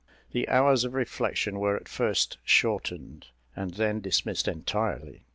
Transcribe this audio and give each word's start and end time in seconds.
The 0.31 0.49
hours 0.49 0.83
of 0.83 0.95
reflection 0.95 1.59
were 1.59 1.75
at 1.75 1.87
first 1.87 2.39
shortened, 2.43 3.27
and 3.55 3.75
then 3.75 3.99
dismissed 4.01 4.47
entirely. 4.47 5.25